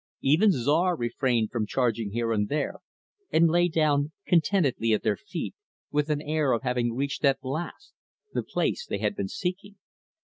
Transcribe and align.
Even 0.23 0.51
Czar 0.51 0.95
refrained 0.97 1.51
from 1.51 1.67
charging 1.67 2.09
here 2.09 2.31
and 2.31 2.49
there, 2.49 2.79
and 3.29 3.47
lay 3.47 3.67
down 3.67 4.11
contentedly 4.25 4.93
at 4.93 5.03
their 5.03 5.15
feet, 5.15 5.53
with 5.91 6.09
an 6.09 6.23
air 6.23 6.53
of 6.53 6.63
having 6.63 6.95
reached 6.95 7.23
at 7.23 7.37
last 7.45 7.93
the 8.33 8.41
place 8.41 8.83
they 8.87 8.97
had 8.97 9.15
been 9.15 9.27
seeking. 9.29 9.75